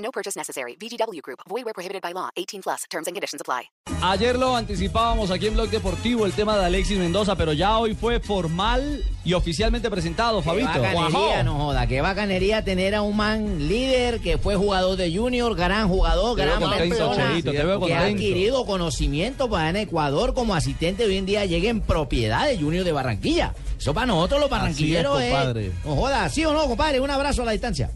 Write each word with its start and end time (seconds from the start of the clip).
No 0.00 0.10
purchase 0.10 0.36
necessary. 0.36 0.76
VGW 0.80 1.20
Group. 1.22 1.40
Void 1.48 1.64
where 1.64 1.74
prohibited 1.74 2.02
by 2.02 2.12
law. 2.12 2.30
18 2.36 2.62
plus. 2.62 2.84
Terms 2.90 3.06
and 3.06 3.14
conditions 3.14 3.40
apply. 3.40 3.70
Ayer 4.02 4.38
lo 4.38 4.56
anticipábamos 4.56 5.30
aquí 5.30 5.46
en 5.48 5.54
Blog 5.54 5.68
Deportivo 5.68 6.24
el 6.24 6.32
tema 6.32 6.56
de 6.56 6.64
Alexis 6.64 6.96
Mendoza, 6.96 7.36
pero 7.36 7.52
ya 7.52 7.76
hoy 7.76 7.94
fue 7.94 8.18
formal 8.18 9.04
y 9.24 9.34
oficialmente 9.34 9.90
presentado, 9.90 10.38
Qué 10.40 10.48
Fabito. 10.48 10.68
bacanería, 10.68 11.42
no 11.42 11.58
joda, 11.58 11.86
qué 11.86 12.00
bacanería 12.00 12.64
tener 12.64 12.94
a 12.94 13.02
un 13.02 13.16
man 13.16 13.68
líder 13.68 14.20
que 14.20 14.38
fue 14.38 14.56
jugador 14.56 14.96
de 14.96 15.14
Junior, 15.14 15.54
gran 15.54 15.88
jugador, 15.88 16.36
Te 16.36 16.46
gran 16.46 16.60
persona, 16.60 17.32
Cheito, 17.32 17.52
te 17.52 17.62
veo 17.62 17.80
que 17.84 17.94
ha 17.94 18.06
adquirido 18.06 18.64
conocimiento 18.64 19.50
para 19.50 19.68
en 19.68 19.76
Ecuador 19.76 20.32
como 20.32 20.54
asistente 20.54 21.04
hoy 21.04 21.18
en 21.18 21.26
día 21.26 21.44
llegue 21.44 21.68
en 21.68 21.82
propiedad 21.82 22.46
de 22.46 22.56
Junior 22.58 22.84
de 22.84 22.92
Barranquilla. 22.92 23.54
Eso 23.78 23.92
para 23.92 24.06
nosotros 24.06 24.40
los 24.40 24.50
barranquilleros 24.50 25.20
es, 25.20 25.30
compadre. 25.30 25.72
no 25.84 25.96
joda, 25.96 26.28
¿sí 26.30 26.44
o 26.44 26.54
no, 26.54 26.66
compadre? 26.66 27.00
Un 27.00 27.10
abrazo 27.10 27.42
a 27.42 27.46
la 27.46 27.52
distancia. 27.52 27.90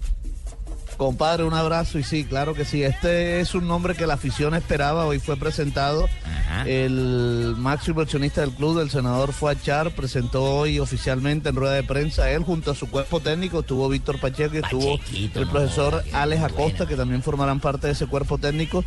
Compadre, 0.97 1.45
un 1.45 1.55
abrazo 1.55 1.99
y 1.99 2.05
sí, 2.05 2.25
claro 2.25 2.55
que 2.55 2.65
sí. 2.65 2.83
Este 2.83 3.41
es 3.41 3.55
un 3.55 3.67
nombre 3.67 3.95
que 3.95 4.07
la 4.07 4.15
afición 4.15 4.55
esperaba. 4.55 5.07
Hoy 5.07 5.19
fue 5.19 5.37
presentado. 5.37 6.09
Ajá. 6.25 6.69
El 6.69 7.55
máximo 7.59 8.01
accionista 8.01 8.41
del 8.41 8.53
club, 8.53 8.79
el 8.79 8.91
senador 8.91 9.33
Fuachar, 9.33 9.91
presentó 9.91 10.45
hoy 10.45 10.79
oficialmente 10.79 11.49
en 11.49 11.57
rueda 11.57 11.75
de 11.75 11.83
prensa. 11.83 12.31
Él 12.31 12.45
junto 12.45 12.71
a 12.71 12.75
su 12.75 12.89
cuerpo 12.89 13.21
técnico 13.21 13.61
estuvo 13.61 13.89
Víctor 13.89 14.21
Pacheco 14.21 14.55
y 14.55 14.59
estuvo 14.59 15.01
el 15.35 15.49
profesor 15.49 16.05
Alex 16.13 16.43
Acosta, 16.43 16.79
buena. 16.79 16.87
que 16.89 16.97
también 16.97 17.23
formarán 17.23 17.61
parte 17.61 17.89
de 17.89 17.95
ese 17.95 18.07
cuerpo 18.07 18.39
técnico. 18.39 18.85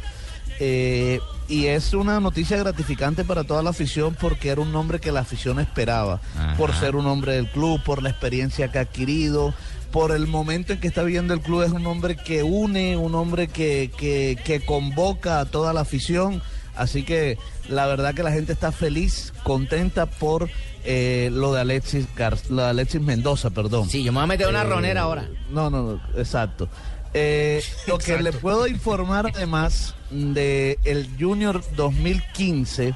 Eh, 0.59 1.19
y 1.47 1.67
es 1.67 1.94
una 1.94 2.19
noticia 2.19 2.58
gratificante 2.58 3.23
para 3.23 3.44
toda 3.44 3.61
la 3.63 3.69
afición 3.69 4.16
porque 4.19 4.50
era 4.50 4.59
un 4.61 4.72
nombre 4.72 5.00
que 5.00 5.11
la 5.11 5.22
afición 5.22 5.59
esperaba, 5.59 6.19
Ajá. 6.36 6.55
por 6.58 6.73
ser 6.73 6.95
un 6.95 7.05
hombre 7.05 7.33
del 7.33 7.47
club, 7.50 7.81
por 7.83 8.02
la 8.03 8.09
experiencia 8.09 8.69
que 8.69 8.80
ha 8.80 8.81
adquirido, 8.81 9.53
por 9.91 10.11
el 10.11 10.28
momento 10.28 10.73
en 10.73 10.80
que 10.80 10.88
está 10.88 11.03
viviendo 11.03 11.33
el 11.33 11.39
club. 11.41 11.61
Es 11.63 11.72
un 11.72 11.85
hombre 11.88 12.16
que 12.17 12.44
une, 12.44 12.97
un 12.97 13.16
hombre 13.16 13.47
que, 13.47 13.91
que, 13.97 14.38
que 14.44 14.59
convoca 14.66 15.39
a 15.39 15.45
toda 15.45 15.73
la 15.73 15.81
afición. 15.81 16.41
Así 16.75 17.03
que 17.03 17.38
la 17.69 17.88
verdad 17.88 18.13
que 18.13 18.22
la 18.23 18.31
gente 18.31 18.53
está 18.53 18.72
feliz, 18.72 19.33
contenta 19.44 20.05
por 20.05 20.47
eh, 20.83 21.30
lo 21.33 21.52
de 21.53 21.61
Alexis 21.61 22.05
Gar- 22.16 22.38
lo 22.50 22.61
de 22.63 22.69
Alexis 22.69 23.02
Mendoza, 23.02 23.50
perdón. 23.50 23.89
Sí, 23.89 24.03
yo 24.03 24.11
me 24.11 24.17
voy 24.17 24.23
a 24.25 24.28
meter 24.28 24.47
una 24.47 24.61
Eh, 24.61 24.66
ronera 24.66 25.02
ahora. 25.02 25.28
No, 25.50 25.69
no, 25.72 25.81
no, 25.81 26.02
exacto. 26.17 26.69
Eh, 27.13 27.63
lo 27.88 27.97
que 27.97 28.17
le 28.22 28.31
puedo 28.31 28.67
informar 28.67 29.31
además 29.33 29.95
de 30.11 30.77
el 30.83 31.09
Junior 31.19 31.63
2015 31.75 32.94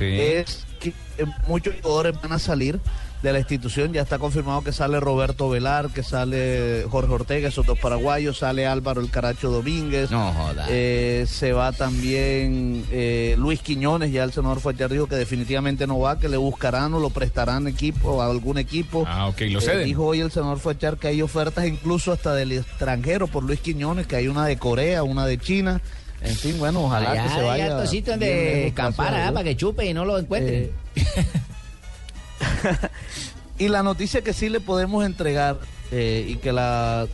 es 0.00 0.64
que 0.80 0.88
eh, 1.18 1.26
muchos 1.46 1.74
jugadores 1.82 2.20
van 2.20 2.32
a 2.32 2.38
salir 2.38 2.80
de 3.24 3.32
la 3.32 3.38
institución. 3.40 3.92
Ya 3.92 4.02
está 4.02 4.18
confirmado 4.18 4.62
que 4.62 4.70
sale 4.70 5.00
Roberto 5.00 5.48
Velar, 5.48 5.88
que 5.88 6.02
sale 6.02 6.84
Jorge 6.90 7.12
Ortega, 7.12 7.48
esos 7.48 7.64
dos 7.66 7.78
paraguayos, 7.78 8.38
sale 8.38 8.66
Álvaro 8.66 9.00
El 9.00 9.10
Caracho 9.10 9.50
Domínguez. 9.50 10.10
No 10.10 10.32
joda. 10.32 10.66
Eh, 10.68 11.24
se 11.26 11.52
va 11.52 11.72
también 11.72 12.84
eh, 12.92 13.34
Luis 13.38 13.60
Quiñones, 13.60 14.12
ya 14.12 14.22
el 14.24 14.32
senador 14.32 14.60
fue 14.60 14.74
dijo 14.74 15.06
que 15.06 15.16
definitivamente 15.16 15.86
no 15.86 15.98
va, 15.98 16.18
que 16.18 16.28
le 16.28 16.36
buscarán 16.36 16.92
o 16.92 17.00
lo 17.00 17.08
prestarán 17.08 17.66
equipo 17.66 18.20
a 18.20 18.26
algún 18.26 18.58
equipo. 18.58 19.04
Ah, 19.06 19.28
ok, 19.28 19.40
lo 19.48 19.58
Eh, 19.58 19.62
ceden. 19.62 19.84
dijo 19.86 20.04
hoy 20.04 20.20
el 20.20 20.30
senador 20.30 20.58
Fuechar 20.58 20.98
que 20.98 21.08
hay 21.08 21.22
ofertas 21.22 21.66
incluso 21.66 22.12
hasta 22.12 22.34
del 22.34 22.52
extranjero 22.52 23.26
por 23.26 23.42
Luis 23.42 23.60
Quiñones, 23.60 24.06
que 24.06 24.16
hay 24.16 24.28
una 24.28 24.44
de 24.46 24.58
Corea, 24.58 25.02
una 25.02 25.24
de 25.24 25.38
China. 25.38 25.80
En 26.20 26.36
fin, 26.36 26.58
bueno, 26.58 26.84
ojalá 26.84 27.12
Allá 27.12 27.22
que 27.22 27.28
se 27.30 27.34
hay 27.40 27.46
vaya. 27.46 27.86
sitios 27.86 28.16
a 28.16 28.20
¿ah? 28.20 28.90
Dios. 28.90 28.94
para 29.32 29.44
que 29.44 29.56
chupe 29.56 29.86
y 29.86 29.94
no 29.94 30.04
lo 30.04 30.18
encuentren. 30.18 30.70
Y 33.58 33.68
la 33.68 33.84
noticia 33.84 34.22
que 34.22 34.32
sí 34.32 34.48
le 34.48 34.58
podemos 34.58 35.04
entregar 35.06 35.58
eh, 35.92 36.26
y 36.28 36.36
que 36.36 36.52
la 36.52 37.06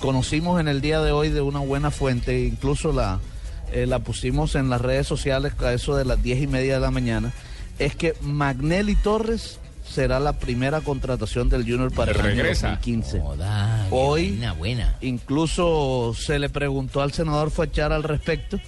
conocimos 0.00 0.60
en 0.60 0.66
el 0.66 0.80
día 0.80 1.00
de 1.00 1.12
hoy 1.12 1.28
de 1.28 1.40
una 1.40 1.60
buena 1.60 1.92
fuente, 1.92 2.40
incluso 2.44 2.92
la, 2.92 3.20
eh, 3.72 3.86
la 3.86 4.00
pusimos 4.00 4.56
en 4.56 4.70
las 4.70 4.80
redes 4.80 5.06
sociales 5.06 5.52
a 5.60 5.72
eso 5.72 5.94
de 5.94 6.04
las 6.04 6.20
diez 6.20 6.42
y 6.42 6.48
media 6.48 6.74
de 6.74 6.80
la 6.80 6.90
mañana, 6.90 7.32
es 7.78 7.94
que 7.94 8.14
Magnelli 8.22 8.96
Torres 8.96 9.60
será 9.88 10.18
la 10.18 10.32
primera 10.32 10.80
contratación 10.80 11.48
del 11.48 11.62
Junior 11.62 11.92
para 11.92 12.10
el 12.10 12.18
año 12.18 12.26
Regresa. 12.42 12.70
2015. 12.70 13.20
Joda, 13.20 13.86
qué 13.88 13.94
Hoy- 13.94 14.30
buena, 14.30 14.52
buena. 14.54 14.96
Incluso 15.00 16.12
se 16.18 16.40
le 16.40 16.48
preguntó 16.48 17.02
al 17.02 17.12
senador 17.12 17.52
Fachar 17.52 17.92
al 17.92 18.02
respecto 18.02 18.58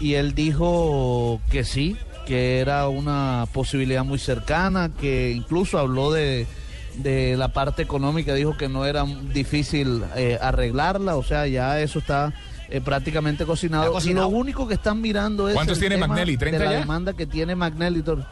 y 0.00 0.14
él 0.14 0.34
dijo 0.34 1.40
que 1.50 1.62
sí, 1.62 1.96
que 2.26 2.60
era 2.60 2.88
una 2.88 3.46
posibilidad 3.52 4.04
muy 4.04 4.18
cercana, 4.18 4.90
que 5.00 5.32
incluso 5.32 5.78
habló 5.78 6.12
de, 6.12 6.46
de 6.96 7.36
la 7.36 7.48
parte 7.48 7.82
económica, 7.82 8.34
dijo 8.34 8.56
que 8.56 8.68
no 8.68 8.84
era 8.86 9.04
difícil 9.32 10.02
eh, 10.16 10.38
arreglarla, 10.40 11.16
o 11.16 11.22
sea, 11.22 11.46
ya 11.46 11.80
eso 11.80 11.98
está 11.98 12.32
eh, 12.70 12.80
prácticamente 12.80 13.44
cocinado. 13.44 13.92
Cocinado. 13.92 14.30
Lo 14.30 14.36
único 14.36 14.66
que 14.68 14.74
están 14.74 15.00
mirando 15.00 15.48
es 15.48 15.54
¿Cuántos 15.54 15.78
el 15.78 15.80
tiene 15.80 15.94
tema 15.96 16.06
Magnelli? 16.08 16.36
¿30 16.36 16.50
de 16.52 16.58
la 16.58 16.64
ya? 16.72 16.78
demanda 16.78 17.12
que 17.12 17.26
tiene 17.26 17.54
Magnelli. 17.56 18.02
Tor- 18.02 18.24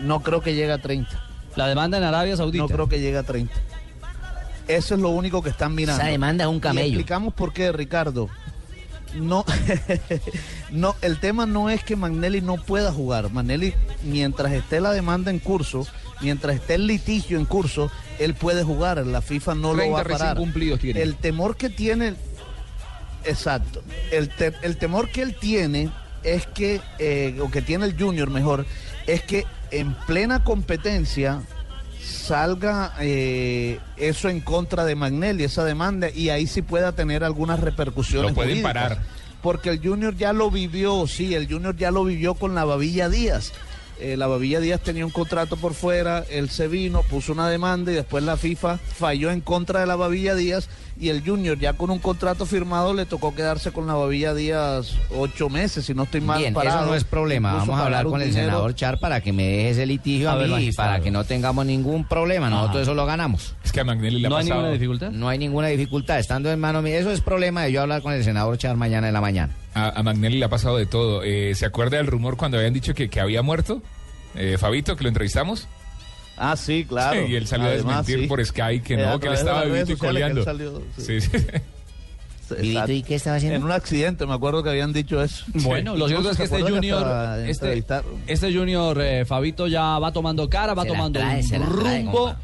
No 0.00 0.20
creo 0.20 0.40
que 0.40 0.54
llegue 0.54 0.72
a 0.72 0.78
30. 0.78 1.10
La 1.56 1.66
demanda 1.68 1.98
en 1.98 2.04
Arabia 2.04 2.36
Saudita. 2.36 2.62
No 2.64 2.68
creo 2.68 2.88
que 2.88 3.00
llegue 3.00 3.18
a 3.18 3.22
30. 3.22 3.52
Eso 4.66 4.94
es 4.94 5.00
lo 5.00 5.10
único 5.10 5.42
que 5.42 5.50
están 5.50 5.74
mirando. 5.74 6.00
Esa 6.02 6.10
demanda 6.10 6.44
es 6.44 6.50
un 6.50 6.56
Y 6.56 6.60
camello. 6.60 6.86
explicamos 6.86 7.34
por 7.34 7.52
qué, 7.52 7.70
Ricardo. 7.70 8.28
No, 9.14 9.44
no, 10.74 10.94
el 11.02 11.18
tema 11.20 11.46
no 11.46 11.70
es 11.70 11.82
que 11.84 11.96
Magnelli 11.96 12.40
no 12.40 12.56
pueda 12.56 12.92
jugar. 12.92 13.30
Magnelli, 13.32 13.72
mientras 14.02 14.52
esté 14.52 14.80
la 14.80 14.92
demanda 14.92 15.30
en 15.30 15.38
curso, 15.38 15.86
mientras 16.20 16.56
esté 16.56 16.74
el 16.74 16.86
litigio 16.86 17.38
en 17.38 17.44
curso, 17.46 17.90
él 18.18 18.34
puede 18.34 18.64
jugar. 18.64 18.98
La 19.06 19.22
FIFA 19.22 19.54
no 19.54 19.68
lo 19.72 19.78
30 19.78 19.94
va 19.94 20.00
a 20.00 20.04
parar. 20.04 20.36
cumplidos 20.36 20.80
tiene. 20.80 21.00
El 21.00 21.14
temor 21.16 21.56
que 21.56 21.70
tiene, 21.70 22.14
exacto, 23.24 23.82
el, 24.10 24.28
te- 24.28 24.52
el 24.62 24.76
temor 24.76 25.08
que 25.10 25.22
él 25.22 25.36
tiene 25.40 25.90
es 26.22 26.46
que, 26.46 26.80
eh, 26.98 27.38
o 27.40 27.50
que 27.50 27.62
tiene 27.62 27.84
el 27.86 27.98
Junior 27.98 28.30
mejor, 28.30 28.66
es 29.06 29.22
que 29.22 29.46
en 29.70 29.94
plena 30.06 30.42
competencia 30.44 31.42
salga 32.02 32.94
eh, 33.00 33.78
eso 33.96 34.28
en 34.28 34.40
contra 34.40 34.84
de 34.84 34.94
Magnelli, 34.94 35.44
esa 35.44 35.64
demanda, 35.64 36.10
y 36.10 36.30
ahí 36.30 36.46
sí 36.46 36.62
pueda 36.62 36.92
tener 36.92 37.24
algunas 37.24 37.60
repercusiones. 37.60 38.30
Lo 38.30 38.34
pueden 38.34 38.62
jurídicas. 38.62 38.72
parar. 38.72 39.02
Porque 39.44 39.68
el 39.68 39.86
Junior 39.86 40.16
ya 40.16 40.32
lo 40.32 40.50
vivió, 40.50 41.06
sí, 41.06 41.34
el 41.34 41.46
Junior 41.46 41.76
ya 41.76 41.90
lo 41.90 42.02
vivió 42.02 42.32
con 42.32 42.54
la 42.54 42.64
Babilla 42.64 43.10
Díaz. 43.10 43.52
Eh, 44.00 44.16
la 44.16 44.26
Babilla 44.26 44.58
Díaz 44.60 44.80
tenía 44.80 45.06
un 45.06 45.12
contrato 45.12 45.56
por 45.56 45.72
fuera, 45.74 46.24
él 46.28 46.50
se 46.50 46.66
vino, 46.66 47.02
puso 47.02 47.32
una 47.32 47.48
demanda 47.48 47.92
y 47.92 47.94
después 47.94 48.24
la 48.24 48.36
FIFA 48.36 48.78
falló 48.78 49.30
en 49.30 49.40
contra 49.40 49.80
de 49.80 49.86
la 49.86 49.94
Babilla 49.96 50.34
Díaz 50.34 50.68
y 51.00 51.08
el 51.10 51.24
Junior 51.24 51.58
ya 51.58 51.72
con 51.74 51.90
un 51.90 51.98
contrato 52.00 52.44
firmado 52.44 52.92
le 52.92 53.06
tocó 53.06 53.34
quedarse 53.34 53.70
con 53.72 53.86
la 53.86 53.94
Babilla 53.94 54.34
Díaz 54.34 54.94
ocho 55.16 55.48
meses, 55.48 55.84
si 55.84 55.94
no 55.94 56.02
estoy 56.04 56.20
mal 56.20 56.38
Bien, 56.38 56.54
parado. 56.54 56.78
eso 56.80 56.86
no 56.86 56.94
es 56.96 57.04
problema. 57.04 57.50
Incluso 57.50 57.66
Vamos 57.70 57.80
a 57.82 57.84
hablar 57.86 58.04
con 58.06 58.20
el 58.20 58.28
dinero. 58.30 58.46
senador 58.48 58.74
Char 58.74 58.98
para 58.98 59.20
que 59.20 59.32
me 59.32 59.44
deje 59.44 59.70
ese 59.70 59.86
litigio 59.86 60.28
a, 60.28 60.32
A 60.32 60.36
ver, 60.36 60.48
mí 60.50 60.64
y 60.66 60.72
para 60.72 60.98
que 61.00 61.10
no 61.12 61.22
tengamos 61.24 61.64
ningún 61.64 62.04
problema. 62.04 62.50
Nosotros 62.50 62.82
eso 62.82 62.94
lo 62.94 63.06
ganamos. 63.06 63.54
Es 63.64 63.70
que 63.72 63.80
a 63.80 63.84
Magnelli 63.84 64.20
le 64.20 64.26
ha 64.26 64.30
¿No 64.30 64.36
hay 64.36 64.42
pasado. 64.44 64.60
ninguna 64.60 64.72
dificultad? 64.74 65.10
No 65.12 65.28
hay 65.28 65.38
ninguna 65.38 65.68
dificultad. 65.68 66.18
Estando 66.18 66.50
en 66.50 66.58
mano 66.58 66.82
mía, 66.82 66.98
eso 66.98 67.10
es 67.12 67.20
problema 67.20 67.62
de 67.62 67.72
yo 67.72 67.80
hablar 67.82 68.02
con 68.02 68.12
el 68.12 68.24
senador 68.24 68.58
Char 68.58 68.76
mañana 68.76 69.06
en 69.08 69.14
la 69.14 69.20
mañana. 69.20 69.52
A, 69.74 69.88
a 69.98 70.02
Magnelli 70.02 70.38
le 70.38 70.44
ha 70.44 70.48
pasado 70.48 70.76
de 70.76 70.86
todo. 70.86 71.22
Eh, 71.24 71.54
¿Se 71.54 71.66
acuerda 71.66 71.96
del 71.96 72.06
rumor 72.06 72.36
cuando 72.36 72.56
habían 72.58 72.72
dicho 72.72 72.94
que, 72.94 73.08
que 73.10 73.20
había 73.20 73.42
muerto? 73.42 73.82
Eh, 74.36 74.56
Fabito, 74.58 74.96
que 74.96 75.02
lo 75.04 75.08
entrevistamos. 75.08 75.66
Ah, 76.36 76.56
sí, 76.56 76.84
claro. 76.88 77.26
y 77.26 77.36
él 77.36 77.46
salió 77.46 77.66
Además, 77.68 77.94
a 77.94 77.98
desmentir 78.02 78.20
sí. 78.24 78.26
por 78.28 78.44
Sky 78.44 78.80
que 78.80 78.94
Eh, 78.94 79.06
no, 79.06 79.20
que 79.20 79.28
él 79.28 79.34
estaba 79.34 79.64
vivito 79.64 79.92
y 79.92 79.96
coleando. 79.96 80.42
salió, 80.44 80.82
Sí, 80.96 81.20
sí. 81.20 81.28
¿Vivito 82.50 82.62
Exacto. 82.80 82.92
y 82.92 83.02
qué 83.02 83.14
estaba 83.14 83.36
haciendo? 83.36 83.56
En 83.56 83.64
un 83.64 83.72
accidente, 83.72 84.26
me 84.26 84.34
acuerdo 84.34 84.62
que 84.62 84.68
habían 84.70 84.92
dicho 84.92 85.22
eso. 85.22 85.44
Bueno, 85.54 85.96
lo 85.96 86.06
cierto 86.08 86.30
es 86.30 86.36
que 86.36 86.42
este 86.44 86.60
Junior, 86.60 87.38
este, 87.48 87.84
este 88.26 88.52
Junior 88.54 89.00
eh, 89.00 89.24
Fabito 89.24 89.66
ya 89.66 89.98
va 89.98 90.12
tomando 90.12 90.48
cara, 90.50 90.74
va 90.74 90.82
Se 90.82 90.88
tomando 90.88 91.20
trae, 91.20 91.36
un 91.38 91.42
se 91.42 91.58
la 91.58 91.66
trae, 91.66 92.02
rumbo. 92.02 92.34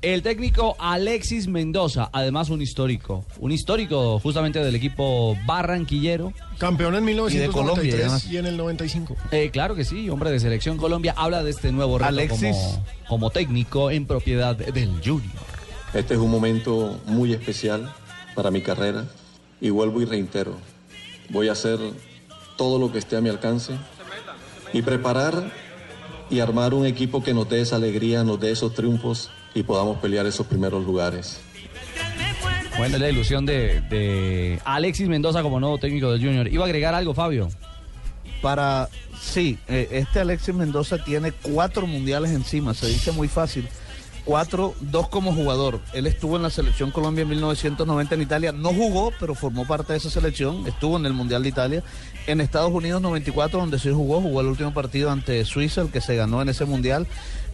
El 0.00 0.22
técnico 0.22 0.76
Alexis 0.78 1.48
Mendoza, 1.48 2.08
además 2.12 2.50
un 2.50 2.62
histórico, 2.62 3.24
un 3.40 3.50
histórico 3.50 4.20
justamente 4.20 4.60
del 4.60 4.76
equipo 4.76 5.36
barranquillero. 5.44 6.32
Campeón 6.56 6.94
en 6.94 7.08
Y 7.08 7.14
de 7.36 7.48
Colombia, 7.48 7.82
1993 7.82 8.32
y, 8.32 8.36
en 8.36 8.46
el 8.46 8.56
95. 8.56 9.16
Eh, 9.32 9.50
claro 9.50 9.74
que 9.74 9.84
sí, 9.84 10.08
hombre 10.08 10.30
de 10.30 10.38
selección 10.38 10.76
Colombia, 10.76 11.14
habla 11.16 11.42
de 11.42 11.50
este 11.50 11.72
nuevo 11.72 11.98
reto 11.98 12.10
Alexis. 12.10 12.56
como, 12.56 12.84
como 13.08 13.30
técnico 13.30 13.90
en 13.90 14.06
propiedad 14.06 14.54
del 14.54 15.00
Junior. 15.04 15.32
Este 15.92 16.14
es 16.14 16.20
un 16.20 16.30
momento 16.30 17.00
muy 17.06 17.32
especial 17.32 17.92
para 18.36 18.52
mi 18.52 18.60
carrera 18.60 19.04
y 19.60 19.70
vuelvo 19.70 20.00
y 20.00 20.04
reitero, 20.04 20.54
voy 21.30 21.48
a 21.48 21.52
hacer 21.52 21.80
todo 22.56 22.78
lo 22.78 22.92
que 22.92 22.98
esté 22.98 23.16
a 23.16 23.20
mi 23.20 23.30
alcance 23.30 23.72
y 24.72 24.82
preparar 24.82 25.50
y 26.30 26.40
armar 26.40 26.74
un 26.74 26.86
equipo 26.86 27.22
que 27.22 27.34
nos 27.34 27.48
dé 27.48 27.60
esa 27.60 27.76
alegría, 27.76 28.24
nos 28.24 28.40
dé 28.40 28.50
esos 28.50 28.74
triunfos 28.74 29.30
y 29.54 29.62
podamos 29.62 29.98
pelear 29.98 30.26
esos 30.26 30.46
primeros 30.46 30.84
lugares. 30.84 31.40
Bueno, 32.76 32.94
es 32.94 33.00
la 33.00 33.10
ilusión 33.10 33.44
de, 33.44 33.80
de 33.82 34.60
Alexis 34.64 35.08
Mendoza 35.08 35.42
como 35.42 35.58
nuevo 35.58 35.78
técnico 35.78 36.12
del 36.12 36.20
Junior. 36.20 36.46
¿Iba 36.46 36.62
a 36.62 36.66
agregar 36.66 36.94
algo, 36.94 37.12
Fabio? 37.12 37.48
Para, 38.40 38.88
sí, 39.20 39.58
eh, 39.66 39.88
este 39.90 40.20
Alexis 40.20 40.54
Mendoza 40.54 41.02
tiene 41.02 41.32
cuatro 41.32 41.88
mundiales 41.88 42.30
encima, 42.30 42.74
se 42.74 42.86
dice 42.86 43.10
muy 43.10 43.26
fácil. 43.26 43.68
Cuatro, 44.28 44.74
dos 44.82 45.08
como 45.08 45.32
jugador. 45.32 45.80
Él 45.94 46.06
estuvo 46.06 46.36
en 46.36 46.42
la 46.42 46.50
selección 46.50 46.90
Colombia 46.90 47.22
en 47.22 47.30
1990 47.30 48.14
en 48.14 48.20
Italia. 48.20 48.52
No 48.52 48.74
jugó, 48.74 49.10
pero 49.18 49.34
formó 49.34 49.66
parte 49.66 49.94
de 49.94 50.00
esa 50.00 50.10
selección. 50.10 50.66
Estuvo 50.66 50.98
en 50.98 51.06
el 51.06 51.14
Mundial 51.14 51.42
de 51.42 51.48
Italia. 51.48 51.82
En 52.26 52.42
Estados 52.42 52.70
Unidos 52.70 53.00
94, 53.00 53.58
donde 53.58 53.78
sí 53.78 53.90
jugó, 53.90 54.20
jugó 54.20 54.42
el 54.42 54.48
último 54.48 54.74
partido 54.74 55.10
ante 55.10 55.42
Suiza, 55.46 55.80
el 55.80 55.88
que 55.88 56.02
se 56.02 56.14
ganó 56.14 56.42
en 56.42 56.50
ese 56.50 56.66
Mundial. 56.66 57.06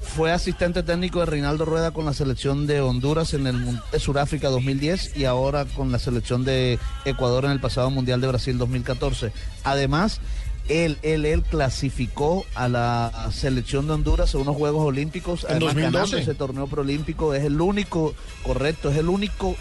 Fue 0.02 0.32
asistente 0.32 0.82
técnico 0.82 1.20
de 1.20 1.26
Reinaldo 1.26 1.64
Rueda 1.64 1.92
con 1.92 2.06
la 2.06 2.12
selección 2.12 2.66
de 2.66 2.80
Honduras 2.80 3.34
en 3.34 3.46
el 3.46 3.80
de 3.92 4.00
Sudáfrica 4.00 4.48
2010 4.48 5.16
y 5.16 5.26
ahora 5.26 5.66
con 5.66 5.92
la 5.92 6.00
selección 6.00 6.44
de 6.44 6.80
Ecuador 7.04 7.44
en 7.44 7.52
el 7.52 7.60
pasado 7.60 7.88
Mundial 7.90 8.20
de 8.20 8.26
Brasil 8.26 8.58
2014. 8.58 9.30
Además, 9.62 10.20
él, 10.68 10.98
él, 11.02 11.26
él 11.26 11.42
clasificó 11.42 12.46
a 12.54 12.68
la 12.68 13.28
selección 13.32 13.86
de 13.86 13.94
Honduras 13.94 14.34
a 14.34 14.38
unos 14.38 14.56
Juegos 14.56 14.84
Olímpicos. 14.84 15.44
En 15.44 15.56
además, 15.56 15.74
ganando 15.74 15.98
2012. 16.00 16.22
ese 16.22 16.34
torneo 16.34 16.66
preolímpico. 16.66 17.34
Es 17.34 17.44
el 17.44 17.60
único, 17.60 18.14
correcto, 18.42 18.90
es 18.90 18.96
el 18.96 19.08
único 19.08 19.56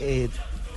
eh, 0.00 0.28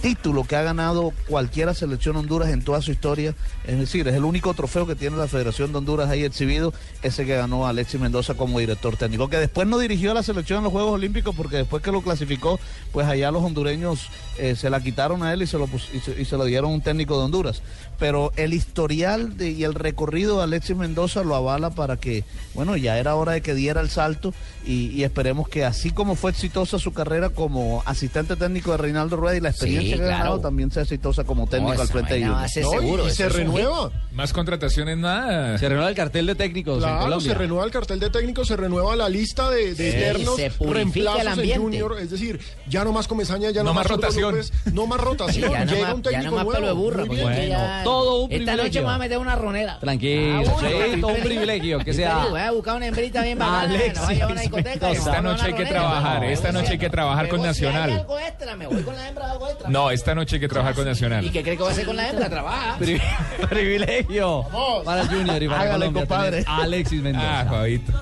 título 0.02 0.44
que 0.44 0.56
ha 0.56 0.62
ganado 0.62 1.14
cualquiera 1.28 1.74
selección 1.74 2.16
Honduras 2.16 2.50
en 2.50 2.64
toda 2.64 2.82
su 2.82 2.92
historia. 2.92 3.36
Es 3.66 3.78
decir, 3.78 4.08
es 4.08 4.16
el 4.16 4.24
único 4.24 4.54
trofeo 4.54 4.88
que 4.88 4.96
tiene 4.96 5.18
la 5.18 5.28
Federación 5.28 5.72
de 5.72 5.80
Honduras 5.80 6.10
ahí 6.10 6.24
exhibido, 6.24 6.74
ese 7.04 7.26
que 7.26 7.36
ganó 7.36 7.68
Alexis 7.68 8.00
Mendoza 8.00 8.36
como 8.36 8.60
director 8.60 8.96
técnico, 8.96 9.30
que 9.30 9.38
después 9.38 9.68
no 9.68 9.80
dirigió 9.80 10.12
a 10.12 10.14
la 10.14 10.24
selección 10.24 10.60
en 10.60 10.64
los 10.66 10.74
Juegos 10.74 10.94
Olímpicos 10.94 11.36
porque 11.36 11.58
después 11.58 11.84
que 11.84 11.92
lo 11.92 12.02
clasificó, 12.02 12.60
pues 12.92 13.08
allá 13.08 13.32
los 13.32 13.44
hondureños 13.44 14.10
eh, 14.38 14.56
se 14.56 14.70
la 14.70 14.82
quitaron 14.82 15.24
a 15.24 15.34
él 15.34 15.42
y 15.42 15.48
se, 15.48 15.58
lo 15.58 15.68
y, 15.94 16.26
se, 16.26 16.38
lo 16.38 16.46
dieron 16.46 16.72
un 16.72 16.82
técnico 16.82 17.18
de 17.18 17.26
Honduras. 17.26 17.62
Pero 18.00 18.32
el 18.36 18.54
historial 18.54 19.34
y 19.42 19.64
el 19.64 19.74
recorrido 19.74 20.38
de 20.38 20.44
Alexis 20.44 20.76
Mendoza 20.76 21.24
lo 21.24 21.36
avala 21.36 21.72
para 21.72 21.98
que, 21.98 22.24
bueno, 22.54 22.78
ya 22.78 22.98
era 23.00 23.16
hora 23.16 23.34
de 23.34 23.42
que 23.42 23.56
diera 23.56 23.82
el 23.82 23.90
salto 23.90 24.34
y, 24.66 25.04
esperemos 25.04 25.48
que 25.48 25.64
así 25.64 25.92
como 25.92 26.16
fue 26.16 26.32
exitosa 26.32 26.80
su 26.80 26.92
carrera 26.92 27.30
como 27.30 27.82
asistente 27.86 28.36
técnico 28.36 28.72
de 28.72 28.78
Reinaldo 28.78 29.16
Rueda 29.16 29.38
y 29.38 29.40
la 29.40 29.50
experiencia 29.50 29.87
que 29.95 29.95
claro. 29.98 30.18
ganado 30.18 30.39
también 30.39 30.72
sea 30.72 30.84
exitosa 30.84 31.24
como 31.24 31.48
técnico 31.48 31.74
No, 31.75 31.81
al 31.81 31.88
frente 31.88 32.13
de 32.16 32.19
Junior. 32.22 32.38
No, 32.39 32.45
y- 32.45 32.50
seguro. 32.50 33.07
y 33.07 33.12
se 33.12 33.30
renueva. 33.30 33.92
Más 34.12 34.34
contrataciones, 34.34 34.98
nada. 34.98 35.57
Se 35.57 35.69
renueva 35.69 35.89
el 35.89 35.95
cartel 35.95 36.25
de 36.25 36.36
técnicos 36.36 36.75
en 36.78 36.80
Claro, 36.81 37.01
Colombia. 37.04 37.31
se 37.31 37.38
renueva 37.38 37.66
el 37.66 37.72
cartel 37.72 38.00
de 38.00 38.10
técnicos, 38.10 38.48
se 38.48 38.56
renueva 38.57 38.95
la 38.95 39.10
lista 39.10 39.50
de, 39.50 39.75
de 39.75 39.92
Sí, 39.92 39.98
eternos 39.98 40.36
se 40.36 40.50
purifica 40.51 40.57
el 40.69 40.74
reemplazos 40.74 41.22
en 41.22 41.28
ambiente. 41.28 41.60
Junior. 41.60 41.98
Es 42.00 42.10
decir, 42.12 42.39
ya 42.68 42.84
no 42.84 42.92
más 42.92 43.07
Comesaña, 43.07 43.51
ya 43.51 43.62
no, 43.63 43.69
No 43.69 43.74
más 43.75 43.88
Zurdo 43.88 44.01
rotación. 44.01 44.31
López, 44.31 44.54
no 44.74 44.88
más 44.88 45.00
rotación. 45.01 45.51
Ya 45.51 45.66
Llega 45.66 45.86
más- 45.88 45.95
un 45.95 46.01
ya 46.04 46.10
técnico 46.10 46.31
no 46.31 46.36
más 46.38 46.45
nuevo. 46.45 46.51
pelo 46.60 46.68
de 46.68 46.74
burra, 46.74 46.98
Muy 47.06 47.07
porque 47.07 47.22
bien. 47.22 47.31
es 47.34 47.39
que 47.39 47.48
ya- 47.50 47.81
todo 47.84 48.16
un 48.24 48.31
Esta 48.31 48.51
noche 48.51 48.54
privilegio. 48.56 48.81
me 48.81 48.86
voy 48.88 48.94
a 48.95 48.98
meter 48.98 49.18
una 49.19 49.36
ronera. 49.36 49.80
Tranquilo, 49.80 50.34
Ah, 50.48 50.51
bueno, 50.51 50.69
Cheito, 50.69 51.07
un 51.07 51.16
privilegio 51.22 51.80
que 51.80 51.94
sea 51.94 52.25
Voy 52.30 52.39
a 52.39 52.51
buscar 52.51 52.75
una 52.75 52.88
hembrita 52.88 53.22
bien 53.24 53.38
bacana. 53.38 53.62
Alexis 53.62 53.94
no 53.95 54.01
vaya 54.04 54.25
a 54.25 54.28
una 54.28 54.42
discoteca. 54.42 54.69
y 54.69 54.94
Mendoza. 54.94 54.95
nos 54.95 55.07
Esta 55.07 55.22
noche 55.22 55.45
hay 55.45 55.54
que 55.54 55.66
trabajar, 55.66 56.24
esta 56.25 56.51
noche 56.51 56.68
hay 56.72 56.78
que 56.78 56.89
trabajar 56.89 57.28
con 57.30 57.42
Nacional. 57.42 57.92
algo 57.92 58.19
extra, 58.19 58.56
me 58.56 58.68
voy 58.68 58.81
con 58.81 58.95
la 58.95 59.07
hembra, 59.07 59.31
algo 59.31 59.48
extra. 59.48 59.69
No, 59.77 59.91
esta 59.91 60.15
noche 60.15 60.38
hay 60.38 60.39
que 60.39 60.47
trabajar 60.47 60.74
con 60.74 60.85
¿Y 60.85 60.89
Nacional. 60.89 61.31
qué 61.31 61.44
cree 61.44 61.56
que 61.56 61.62
va 61.62 61.69
a 61.69 61.71
hacer 61.71 61.85
con 61.85 61.95
la 61.95 62.09
hembra? 62.09 62.27
Trabaja. 62.29 62.77
Pri- 62.79 63.00
privilegio 63.50 64.44
para 64.83 65.01
el 65.01 65.07
Junior 65.07 65.44
y 65.44 65.47
para 65.47 65.62
Hágale, 65.62 65.74
Colombia 65.85 66.01
compadre. 66.07 66.44
Alexis 66.47 67.01
Mendoza. 67.01 67.39
Ah, 67.41 67.45
Fabito. 67.45 67.94